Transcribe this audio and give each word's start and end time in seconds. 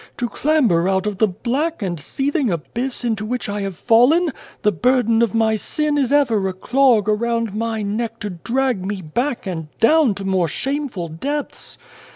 to 0.17 0.27
clamber 0.27 0.89
out 0.89 1.05
of 1.05 1.19
the 1.19 1.27
black 1.27 1.83
and 1.83 1.99
seething 1.99 2.49
abyss 2.49 3.05
into 3.05 3.23
which 3.23 3.45
202 3.45 3.67
and 3.67 3.71
the 3.71 3.71
Devil 3.71 3.71
I 3.71 3.71
have 3.71 3.85
fallen, 3.85 4.33
the 4.63 4.71
burden 4.71 5.21
of 5.21 5.35
my 5.35 5.55
sin 5.55 5.95
is 5.95 6.11
ever 6.11 6.47
a 6.47 6.53
clog 6.53 7.07
around 7.07 7.53
my 7.53 7.83
neck 7.83 8.19
to 8.21 8.31
drag 8.31 8.83
me 8.83 9.03
back 9.03 9.45
and 9.45 9.67
down 9.79 10.15
to 10.15 10.25
more 10.25 10.47
shameful 10.47 11.07
depths.' 11.07 11.77